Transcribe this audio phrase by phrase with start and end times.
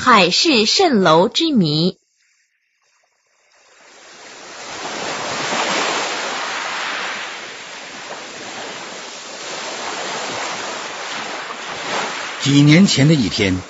[0.00, 1.98] 海市蜃楼之谜。
[12.40, 13.60] 几年前的一天，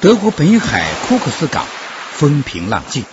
[0.00, 1.64] 德国北海库克斯港
[2.12, 3.04] 风平浪静，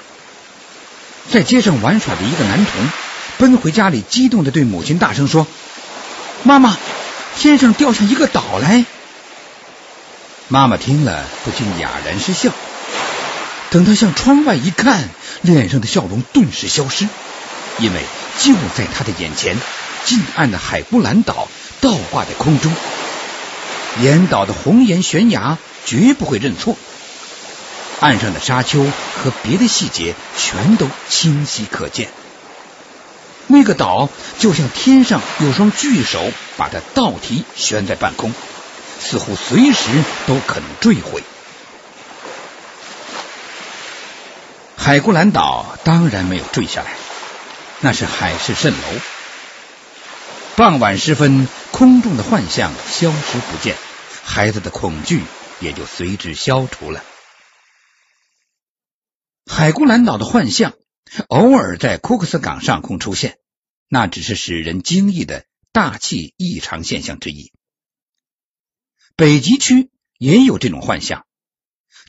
[1.32, 2.90] 在街上玩耍的一个男童
[3.38, 5.46] 奔回家里，激动的对母亲大声说
[6.42, 6.76] ：“妈妈，
[7.38, 8.86] 天上掉下一个岛来！”
[10.52, 12.52] 妈妈听了不禁哑然失笑。
[13.70, 15.08] 等他向窗外一看，
[15.44, 17.08] 脸上的笑容顿时消失，
[17.78, 18.02] 因为
[18.40, 19.56] 就在他的眼前，
[20.06, 21.48] 近岸的海布兰岛
[21.82, 22.74] 倒挂在空中。
[24.02, 26.76] 岩岛的红岩悬崖绝不会认错，
[28.00, 32.10] 岸上的沙丘和别的细节全都清晰可见。
[33.46, 38.34] 那个岛就像天上有双巨手把它倒提悬在半空，
[39.00, 41.24] 似乎随时都可能坠毁。
[44.76, 46.96] 海固兰岛当然没有坠下来，
[47.82, 49.02] 那是海市蜃楼。
[50.56, 53.76] 傍晚时分，空中的幻象消失不见，
[54.24, 55.24] 孩子的恐惧
[55.60, 57.04] 也就随之消除了。
[59.46, 60.74] 海固兰岛的幻象
[61.28, 63.38] 偶尔在库克斯港上空出现，
[63.88, 67.52] 那只是使人惊异的大气异常现象之一。
[69.20, 71.26] 北极区也有这种幻象，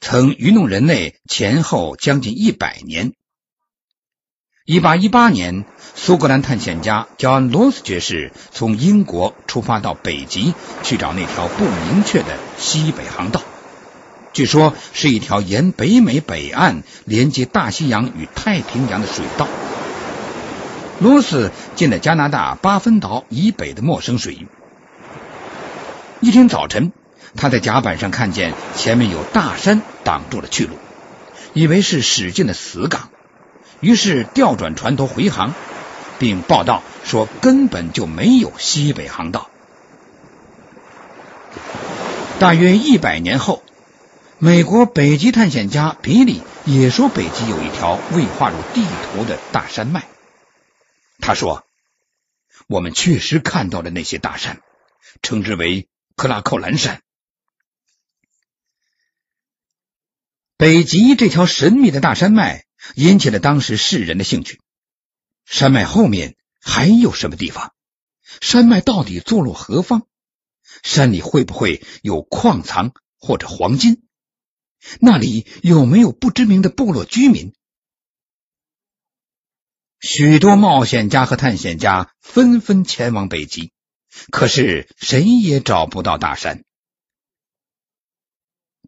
[0.00, 3.14] 曾愚弄人类前后将近一百年。
[4.64, 5.64] 一八一八年，
[5.96, 13.42] 苏格兰探险家乔安·罗斯爵士从英国出发到北极去找那条不明确的西北航道，
[14.32, 19.48] 据说是一条沿北美北岸连接大西洋与太平洋的水道。
[21.00, 24.46] 罗斯进了加拿大巴芬岛以北的陌生水域。
[26.22, 26.92] 一天早晨，
[27.36, 30.76] 他在甲板上看见前面有大山挡住了去路，
[31.52, 33.10] 以为是驶进了死港。
[33.80, 35.54] 于是调转船头回航，
[36.18, 39.48] 并报道说根本就没有西北航道。
[42.38, 43.62] 大约一百年后，
[44.38, 50.08] 美国北极探险家比里也说北极有一条未划入地图的大山脉。
[51.20, 51.64] 他说
[52.66, 54.60] ：“我们确实看到了那些大山，
[55.22, 57.02] 称之为克拉寇兰山。
[60.60, 62.64] 北极这条神秘的大山脉。”
[62.96, 64.58] 引起了当时世人的兴趣。
[65.44, 67.74] 山脉后面还有什么地方？
[68.40, 70.06] 山脉到底坐落何方？
[70.82, 74.02] 山里会不会有矿藏或者黄金？
[74.98, 77.52] 那里有没有不知名的部落居民？
[80.00, 83.72] 许多冒险家和探险家纷纷前往北极，
[84.30, 86.64] 可是谁也找不到大山。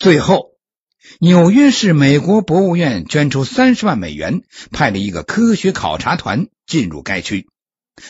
[0.01, 0.52] 最后。
[1.21, 7.49] 纽约市美国博物院捐出三十万美元，派了一个科学考察团进入该区。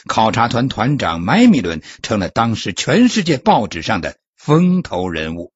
[0.07, 5.53] 考察团团长麦米伦成了当时全世界报纸上的风头人物。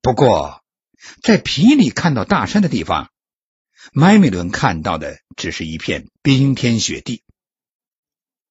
[0.00, 0.62] 不过，
[1.22, 3.10] 在皮里看到大山的地方，
[3.92, 7.22] 麦米伦看到的只是一片冰天雪地。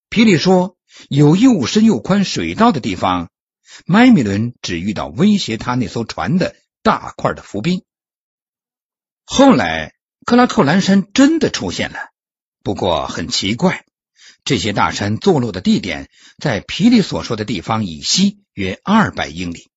[0.09, 0.77] 皮里说，
[1.09, 3.29] 有又深又宽水道的地方。
[3.85, 7.83] 麦米伦只遇到威胁他那艘船的大块的浮冰。
[9.25, 9.93] 后来，
[10.25, 11.97] 克拉克兰山真的出现了，
[12.63, 13.85] 不过很奇怪，
[14.43, 19.69] 这些大山坐落的地点在皮里所说的地方以西约二百英里。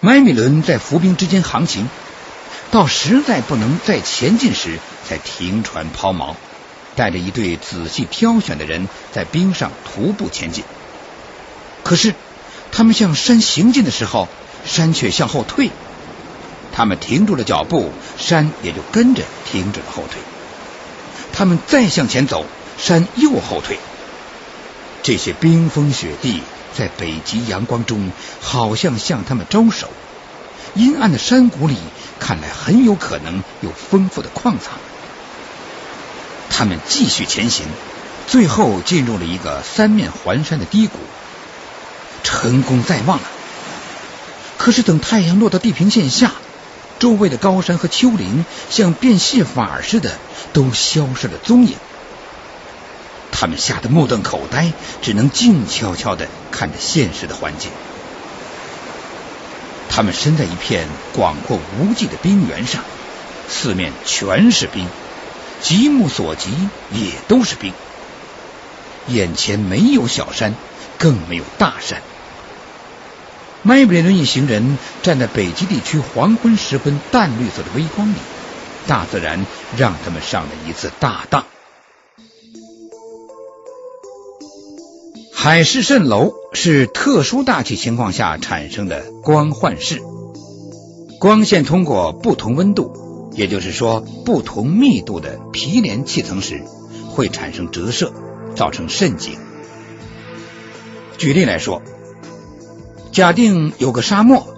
[0.00, 1.88] 麦米伦在浮冰之间航行，
[2.70, 6.34] 到实在不能再前进时，才停船抛锚，
[6.96, 10.64] 带着一队仔细挑选的人在冰上徒步前进。
[11.84, 12.14] 可是，
[12.70, 14.28] 他们向山行进的时候，
[14.64, 15.70] 山却向后退。
[16.72, 20.20] 他们停住了脚步，山也就跟着停止了后退。
[21.32, 22.46] 他们再向前走，
[22.78, 23.78] 山又后退。
[25.02, 26.40] 这些冰封雪地
[26.74, 29.90] 在北极阳光中，好像向他们招手。
[30.74, 31.76] 阴暗的山谷里，
[32.20, 34.74] 看来很有可能有丰富的矿藏。
[36.48, 37.66] 他们继续前行，
[38.26, 40.98] 最后进入了一个三面环山的低谷。
[42.22, 43.24] 成功在望了。
[44.58, 46.32] 可是等太阳落到地平线下，
[46.98, 50.18] 周围的高山和丘陵像变戏法似的
[50.52, 51.74] 都消失了踪影。
[53.32, 57.70] 他们吓得目瞪口呆，只能静悄悄的看着现实的环境。
[59.88, 62.84] 他们身在一片广阔无际的冰原上，
[63.48, 64.86] 四面全是冰，
[65.60, 66.50] 极目所及
[66.92, 67.72] 也都是冰。
[69.08, 70.54] 眼前没有小山，
[70.98, 72.00] 更没有大山。
[73.64, 78.16] 麦布雷顿一行人站在北极地区黄昏时分淡绿色的微光里，
[78.88, 81.44] 大自然让他们上了一次大当。
[85.32, 90.02] 海市蜃楼是特殊大气情况下产生的光幻视，
[91.20, 96.64] 光线通过不同温度，也就是说不同密度的皮连气层时，
[97.10, 98.12] 会产生折射，
[98.56, 99.38] 造成渗景。
[101.16, 101.80] 举例来说，
[103.12, 104.56] 假定有个沙漠，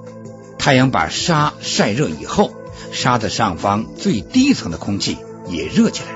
[0.58, 2.52] 太阳把沙晒热以后，
[2.92, 5.18] 沙子上方最低层的空气
[5.48, 6.14] 也热起来，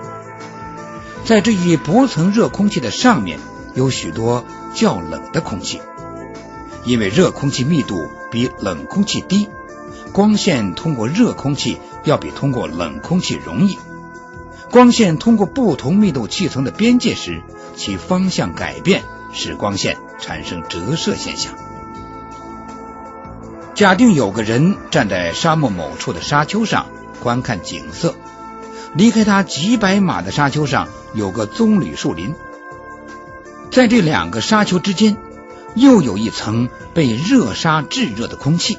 [1.25, 3.40] 在这一薄层热空气的上面。
[3.75, 4.44] 有许多
[4.75, 5.81] 较冷的空气，
[6.85, 9.49] 因为热空气密度比冷空气低，
[10.12, 13.79] 光线通过热空气要比通过冷空气容易。
[14.70, 17.43] 光线通过不同密度气层的边界时，
[17.76, 19.02] 其方向改变，
[19.32, 21.55] 使光线产生折射现象。
[23.78, 26.86] 假定有个人站在沙漠某处的沙丘上
[27.22, 28.16] 观看景色，
[28.92, 32.34] 离开他几百码的沙丘上有个棕榈树林。
[33.70, 35.16] 在这两个沙丘之间，
[35.76, 38.78] 又有一层被热沙炙热的空气。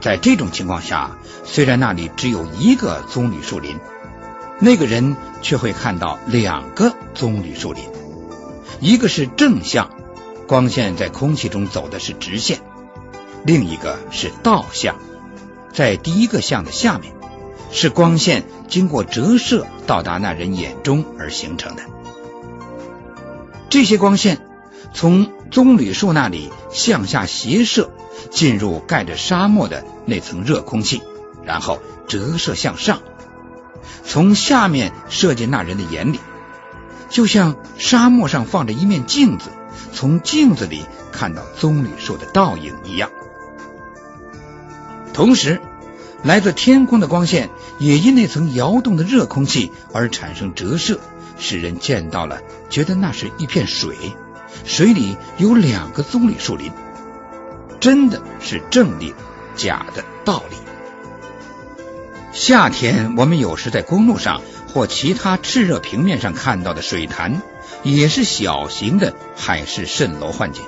[0.00, 3.78] 在这种情况下，虽然那里只有一个棕榈树林，
[4.58, 7.84] 那个人却会看到两个棕榈树林，
[8.80, 9.88] 一个是正向，
[10.48, 12.58] 光线在空气中走的是直线；
[13.44, 14.96] 另一个是倒向，
[15.72, 17.14] 在第一个向的下面，
[17.70, 21.82] 是光线经过折射到达那人眼中而形成的。
[23.70, 24.38] 这些光线
[24.92, 27.90] 从棕榈树那里向下斜射，
[28.30, 31.02] 进入盖着沙漠的那层热空气，
[31.44, 33.00] 然后折射向上，
[34.04, 36.20] 从下面射进那人的眼里，
[37.08, 39.50] 就像沙漠上放着一面镜子，
[39.92, 43.10] 从镜子里看到棕榈树的倒影一样。
[45.18, 45.60] 同时，
[46.22, 47.50] 来自天空的光线
[47.80, 51.00] 也因那层摇动的热空气而产生折射。
[51.40, 53.96] 使人见到了，觉得那是一片水，
[54.64, 56.70] 水里有两个棕榈树林，
[57.80, 59.12] 真的是正理，
[59.56, 60.56] 假的道理。
[62.32, 64.40] 夏天，我们有时在公路上
[64.72, 67.42] 或其他炽热平面上看到的水潭，
[67.82, 70.62] 也是小型的海市蜃楼幻景。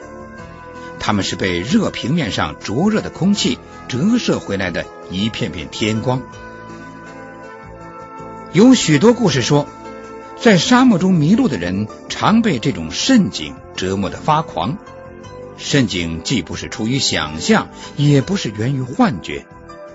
[1.01, 3.59] 它们是被热平面上灼热的空气
[3.89, 6.23] 折射回来的一片片天光。
[8.53, 9.67] 有许多故事说。
[10.43, 14.79] 在沙漠中迷路的人常被这种渗景折磨的发狂。
[15.59, 19.45] 渗景既不是出于想象，也不是源于幻觉，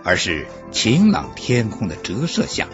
[0.04, 2.68] 而是晴朗天空的折射像。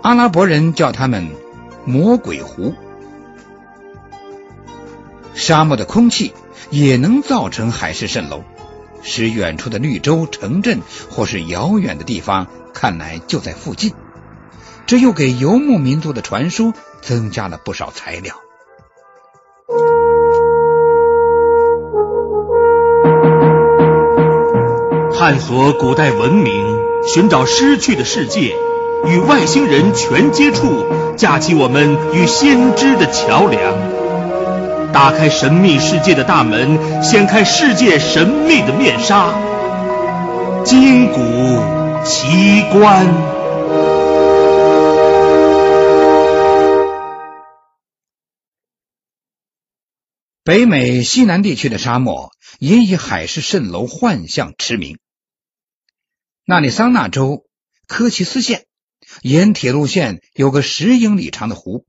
[0.00, 1.28] 阿拉伯人叫他们
[1.84, 2.74] “魔鬼湖”。
[5.34, 6.32] 沙漠的空气
[6.70, 8.42] 也能造成海市蜃楼，
[9.02, 10.80] 使远处的绿洲、城镇
[11.10, 13.92] 或是遥远的地方看来就在附近。
[14.86, 18.34] 这又给游牧民族的传说增加了不少材料。
[25.14, 26.76] 探索古代文明，
[27.06, 28.56] 寻找失去的世界，
[29.06, 30.84] 与外星人全接触，
[31.16, 33.72] 架起我们与先知的桥梁，
[34.92, 39.32] 打开神秘世界的大门，掀开世界神秘的面纱，
[40.64, 41.18] 金古
[42.04, 43.06] 奇观。
[50.44, 54.98] 北美西南地区的沙漠也以海市蜃楼幻象驰名。
[56.44, 57.46] 纳里桑那州
[57.86, 58.66] 科奇斯县
[59.22, 61.86] 沿铁路线有个十英里长的湖，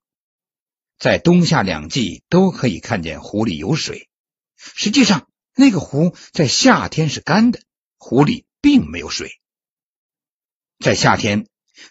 [0.98, 4.08] 在冬夏两季都可以看见湖里有水。
[4.56, 7.60] 实际上，那个湖在夏天是干的，
[7.98, 9.32] 湖里并没有水。
[10.78, 11.46] 在夏天，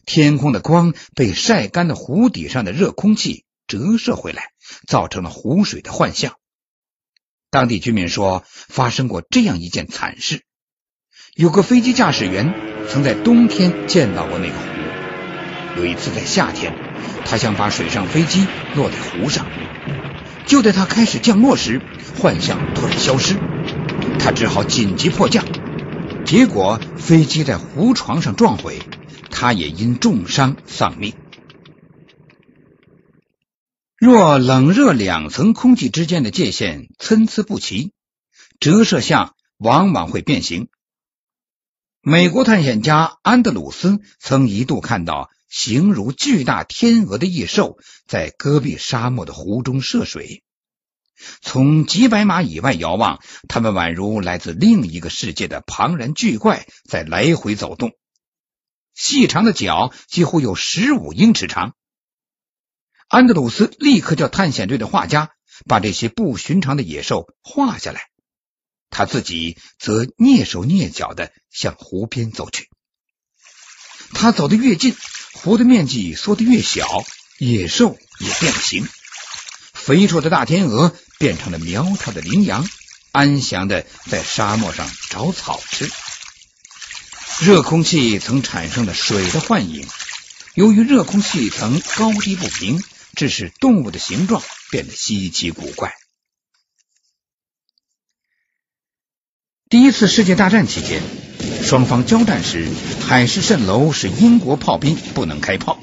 [0.06, 4.52] 天空的光被晒干的湖底上的热空气折射回来，
[4.88, 6.38] 造成了湖水的幻象。
[7.50, 10.44] 当地居民说，发生过这样一件惨事：
[11.36, 12.54] 有个飞机驾驶员
[12.90, 14.66] 曾在冬天见到过那个湖。
[15.78, 16.74] 有一次在夏天，
[17.26, 19.48] 他想把水上飞机落在湖上，
[20.46, 21.82] 就在他开始降落时，
[22.20, 23.38] 幻象突然消失，
[24.20, 25.46] 他只好紧急迫降。
[26.26, 28.80] 结果飞机在湖床上撞毁，
[29.30, 31.14] 他也因重伤丧命。
[33.98, 37.94] 若冷热两层空气之间的界限参差不齐，
[38.60, 40.68] 折射像往往会变形。
[42.02, 50.44] 美国探险家安德鲁斯曾一度看到形如巨大天鹅的异兽在戈壁沙漠的湖中涉水。
[51.44, 57.92] 从几百码以外遥望，他们宛如来自另一个世界的庞然巨怪在来回走动。
[58.96, 61.76] 细长的脚几乎有十五英尺长。
[63.08, 65.30] 安德鲁斯立刻叫探险队的画家
[65.68, 68.08] 把这些不寻常的野兽画下来，
[68.90, 72.72] 他自己则蹑手蹑脚的向湖边走去。
[74.16, 74.96] 他走得越近，
[75.34, 77.04] 湖的面积缩得越小，
[77.38, 78.88] 野兽也变了形。
[79.74, 82.68] 肥硕的大天鹅变成了苗条的羚羊，
[83.12, 85.92] 安详的在沙漠上找草吃。
[87.42, 89.86] 热空气曾产生了水的幻影，
[90.54, 92.82] 由于热空气层高低不平，
[93.16, 95.94] 致使动物的形状变得稀奇古怪。
[99.74, 101.02] 第一次世界大战期间，
[101.64, 102.70] 双方交战时，
[103.02, 105.80] 海市蜃楼使英国炮兵不能开炮，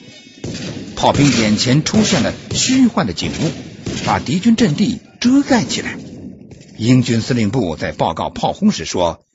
[0.94, 3.50] 炮兵眼前出现了虚幻的景物，
[4.06, 5.98] 把敌军阵地遮盖起来。
[6.78, 9.26] 英军司令部在报告炮轰时说。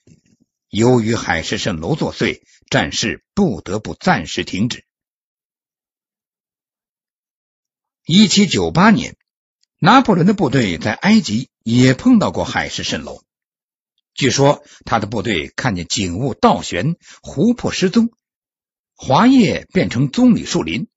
[0.69, 4.85] 由于海市蜃楼作祟，战事不得不暂时停止。
[8.05, 9.17] 一七九八年，
[9.79, 13.21] 拿破仑的部队在埃及也碰到过海市蜃楼。
[14.15, 18.11] 据说他的部队看见景物倒悬，湖泊失踪，
[18.95, 20.87] 华叶变成棕榈树林，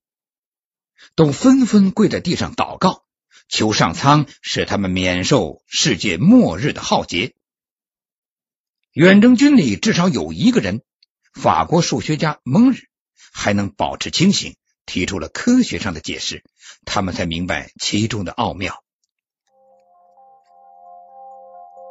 [1.16, 3.04] 都纷纷跪在地上祷告，
[3.48, 7.34] 求上苍使他们免受世界末日的浩劫。
[8.92, 10.82] 远征军里至少有一个人，
[11.32, 12.88] 法国数学家蒙日
[13.32, 14.56] 还能保持清醒，
[14.86, 16.44] 提出了科学上的解释，
[16.84, 18.84] 他们才明白其中的奥妙。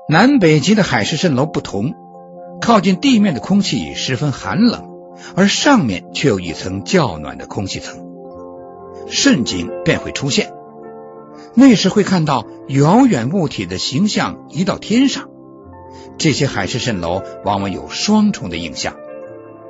[0.10, 1.94] 南北极的海市蜃楼不同，
[2.62, 4.88] 靠近地面的空气十分寒冷，
[5.36, 8.08] 而上面却有一层较暖的空气层，
[9.10, 10.54] 瞬景便会出现。
[11.54, 15.30] 那时会看到遥远物体的形象移到天上。
[16.18, 18.96] 这些海市蜃楼往往有双重的印象，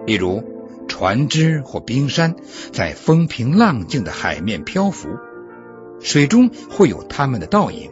[0.05, 0.43] 例如
[0.87, 2.35] 船只或冰山
[2.71, 5.09] 在风平浪静的海面漂浮，
[5.99, 7.89] 水中会有它们的倒影。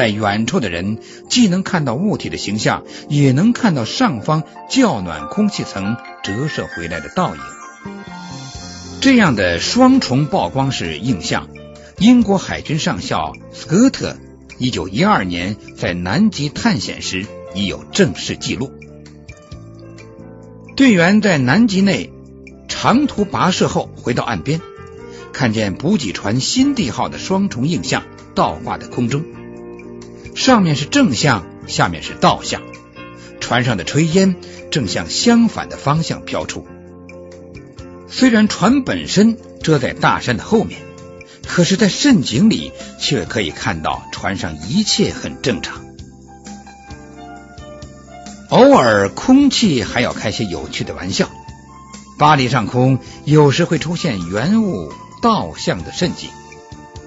[0.00, 0.96] 在远处的人
[1.28, 7.40] 既能看到物体的形象，也能看到上方较暖空气层折射回来的倒影。
[9.02, 11.50] 这样的双重曝光式映像，
[11.98, 14.16] 英国海军上校斯科特。
[14.56, 18.72] 一九一二年，在南极探险时已有正式记录。
[20.76, 22.10] 队员在南极内
[22.68, 24.62] 长途跋涉后回到岸边，
[25.34, 28.04] 看见补给船“新地号”的双重映像
[28.34, 29.22] 倒挂在空中，
[30.40, 32.62] 上面是正向，下面是倒向，
[33.40, 34.36] 船上的炊烟
[34.70, 36.66] 正向相反的方向飘出。
[38.08, 40.80] 虽然船本身遮在大山的后面。
[41.46, 45.84] 可是，在蜃景里却可以看到船上一切很正常。
[48.48, 51.28] 偶尔，空气还要开些有趣的玩笑。
[52.18, 56.30] 巴黎上空有时会出现圆物倒向的蜃景，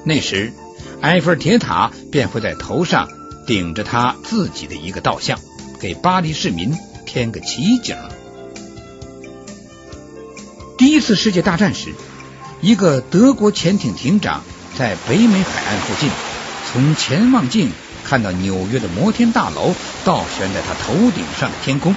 [0.04, 0.54] 那时
[1.02, 3.10] 埃菲尔铁塔便会在头上
[3.46, 5.40] 顶着他自己的一个倒像，
[5.80, 7.96] 给巴黎市民添个奇景。
[10.78, 11.94] 第一次世界大战时。
[12.62, 14.42] 一个德国潜艇艇长
[14.78, 16.10] 在北美海岸附近，
[16.72, 17.70] 从潜望镜
[18.06, 21.94] 看到纽约的摩天大楼倒悬在他头顶上的天空，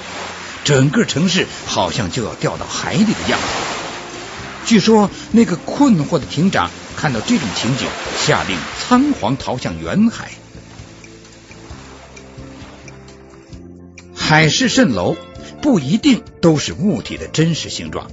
[0.65, 3.47] 整个城市好像就要掉到海里的样子。
[4.65, 7.87] 据说那个困惑的艇长看到这种情景，
[8.27, 10.33] 下令仓皇逃向远海。
[14.29, 15.17] 海市蜃楼
[15.63, 18.11] 不一定都是物体的真实形状，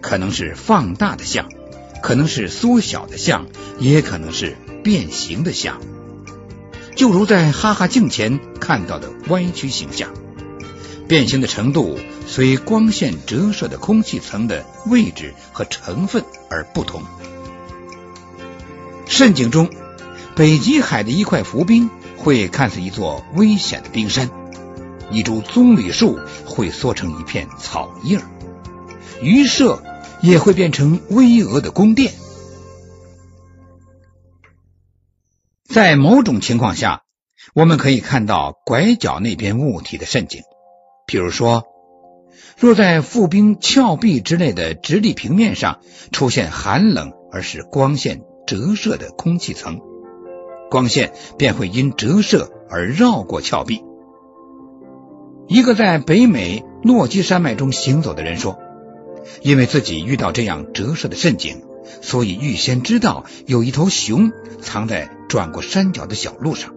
[0.00, 1.50] 可能是放大的像。
[2.00, 3.46] 可能是缩小的像，
[3.78, 5.78] 也可能是变形的像，
[6.96, 10.08] 就如在哈哈镜前看到的歪曲形象。
[11.06, 17.02] 变形的程度随光线折射的空气层的位置和成分而不同。
[19.06, 19.68] 深井中，
[20.34, 24.30] 北极海的一块浮冰会看似一座危险的冰山，
[25.10, 28.20] 一株棕榈树会缩成一片草叶，
[29.22, 29.82] 鱼舍。
[30.22, 32.12] 也会变成巍峨的宫殿。
[35.66, 37.04] 在某种情况下，
[37.54, 40.42] 我们可以看到拐角那边物体的渗景。
[41.06, 41.64] 比如说，
[42.58, 45.80] 若在覆冰峭壁之类的直立平面上
[46.12, 49.80] 出现寒冷而使光线折射的空气层，
[50.70, 53.82] 光线便会因折射而绕过峭壁。
[55.50, 58.58] 一个在北美落基山脉中行走的人说。
[59.42, 61.62] 因为自己遇到这样折射的陷阱，
[62.02, 64.30] 所以预先知道有一头熊
[64.60, 66.74] 藏在转过山脚的小路上。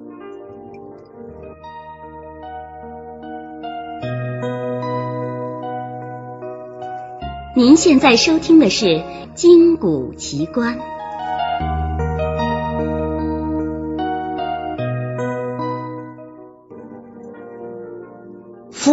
[7.56, 8.86] 您现在收听的是
[9.36, 10.80] 《金谷奇观》。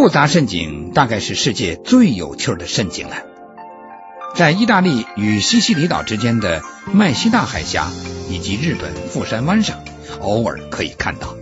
[0.01, 3.17] 复杂渗井大概是世界最有趣的渗井了，
[4.35, 7.91] 在意大利与西西里岛之间的麦西纳海峡
[8.31, 9.77] 以及日本富山湾上，
[10.23, 11.37] 偶尔可以看到。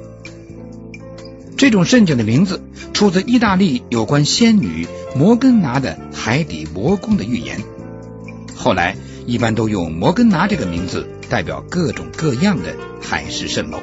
[1.56, 2.60] 这种渗井的名字
[2.92, 7.62] 出自意大利有关仙女摩根拿的海底魔宫的预言，
[8.56, 13.78] 后来一般都用摩根拿这个名字代表各种各样的海市蜃楼。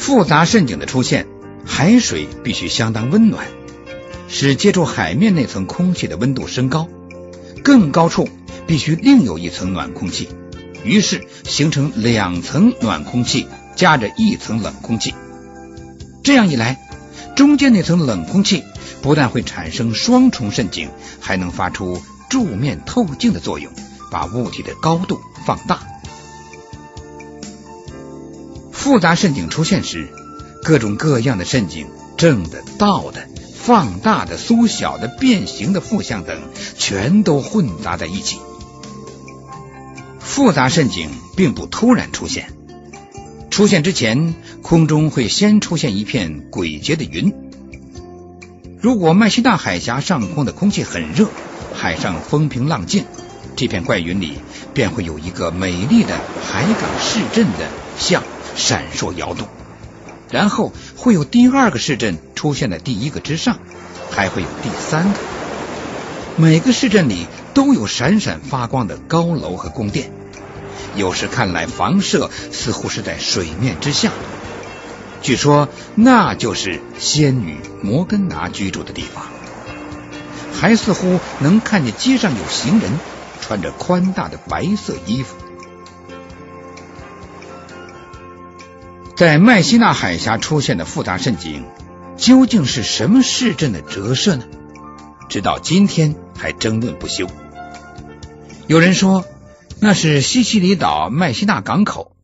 [0.00, 1.26] 复杂渗井的出现，
[1.66, 3.46] 海水必须相当温暖，
[4.28, 6.88] 使接触海面那层空气的温度升高，
[7.62, 8.26] 更高处
[8.66, 10.30] 必须另有一层暖空气，
[10.84, 15.14] 于是形成两层暖空气夹着一层冷空气。
[16.24, 16.80] 这样一来，
[17.36, 18.64] 中间那层冷空气
[19.02, 20.88] 不但会产生双重渗井，
[21.20, 23.70] 还能发出柱面透镜的作用，
[24.10, 25.89] 把物体的高度放大。
[28.90, 30.08] 复杂陷阱出现时，
[30.64, 36.42] 各种各样的陷阱，正的、倒的、放大的、缩小的、变形的、负向等，
[36.76, 38.40] 全都混杂在一起。
[40.18, 42.52] 复杂陷阱并不突然出现，
[43.48, 47.32] 出现之前，空中会先出现一片诡谲的云。
[48.80, 51.28] 如果麦西纳海峡上空的空气很热，
[51.76, 53.04] 海上风平浪静，
[53.54, 54.38] 这片怪云里
[54.74, 58.24] 便会有一个美丽的海港市镇的像。
[58.56, 59.48] 闪烁摇动，
[60.30, 63.58] 然后会有第二个市镇出现在第一个之上，
[64.10, 65.18] 还会有第三个。
[66.36, 70.10] 每个市镇里都有闪闪发光的高楼和宫殿，
[70.94, 74.10] 有时看来房舍似乎是在水面之下。
[75.22, 79.24] 据说那就是仙女摩根拿居住的地方，
[80.58, 82.90] 还似乎能看见街上有行人
[83.42, 85.36] 穿着宽大的白色衣服。
[89.20, 91.66] 在麦西纳海峡出现的复杂渗景，
[92.16, 94.46] 究竟是什么市镇的折射呢？
[95.28, 97.26] 直到今天还争论不休。
[98.66, 99.26] 有人说
[99.78, 102.16] 那是西西里岛麦西纳港口，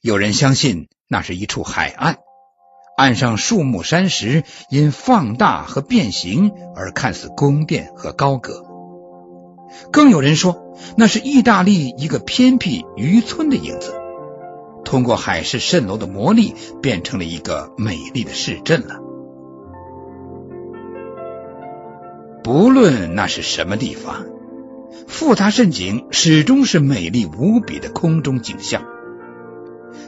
[0.00, 2.18] 有人相信那是一处海岸，
[2.96, 8.64] 岸上树木山石因放大和变形而看似宫殿和高阁。
[9.90, 13.98] 更有人说那是意大利一个偏僻渔村的影子。
[14.92, 18.96] 通过海市蜃楼的魔力，变成了一个美丽的市镇了。
[22.44, 24.26] 不论那是什么地方，
[25.08, 28.84] 复杂渗井始终是美丽无比的空中景象。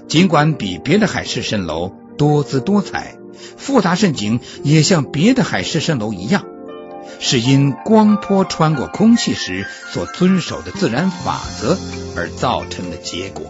[0.06, 3.16] 尽管比别的海市蜃楼多姿多彩，
[3.56, 6.44] 复杂渗井也像别的海市蜃楼一样，
[7.20, 11.78] 是因光波穿过空气时所遵守的自然法则
[12.18, 13.46] 而造成的结果。